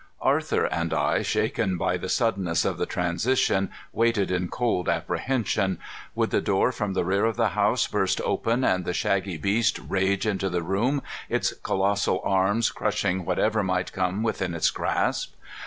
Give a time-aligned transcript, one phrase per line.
[0.23, 5.77] Arthur and I, shaken by the suddenness of the transition, waited in cold apprehension.
[6.15, 9.77] Would the door from the rear of the house burst open and the shaggy beast
[9.87, 15.35] rage into the room, its colossal arms crushing whatever might come within its grasp?